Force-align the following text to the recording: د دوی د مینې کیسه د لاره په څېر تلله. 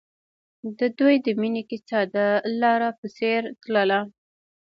د 0.79 0.79
دوی 0.99 1.15
د 1.25 1.27
مینې 1.39 1.63
کیسه 1.69 1.99
د 2.15 2.17
لاره 2.61 2.89
په 2.99 3.07
څېر 3.17 3.41
تلله. 3.61 3.99